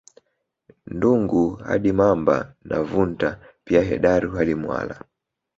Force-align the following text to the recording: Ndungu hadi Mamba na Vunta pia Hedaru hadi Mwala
Ndungu 0.85 1.43
hadi 1.55 1.91
Mamba 1.93 2.53
na 2.63 2.81
Vunta 2.83 3.39
pia 3.65 3.81
Hedaru 3.81 4.31
hadi 4.31 4.55
Mwala 4.55 5.05